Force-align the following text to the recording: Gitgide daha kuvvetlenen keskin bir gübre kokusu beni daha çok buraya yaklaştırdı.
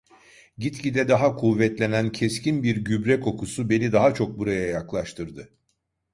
Gitgide 0.63 1.07
daha 1.07 1.35
kuvvetlenen 1.35 2.09
keskin 2.11 2.63
bir 2.63 2.75
gübre 2.77 3.19
kokusu 3.19 3.69
beni 3.69 3.91
daha 3.93 4.13
çok 4.13 4.37
buraya 4.39 4.67
yaklaştırdı. 4.67 5.49